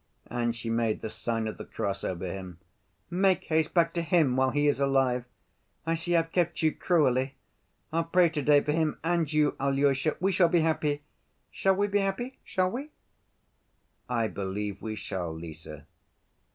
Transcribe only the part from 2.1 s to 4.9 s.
him. "Make haste back to him while he is